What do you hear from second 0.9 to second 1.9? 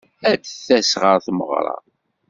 ɣer tmeɣra.